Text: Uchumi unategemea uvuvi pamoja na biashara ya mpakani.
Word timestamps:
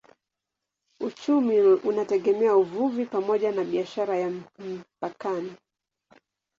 Uchumi 0.99 1.59
unategemea 1.59 2.55
uvuvi 2.55 3.05
pamoja 3.05 3.51
na 3.51 3.63
biashara 3.63 4.17
ya 4.17 4.31
mpakani. 4.99 5.53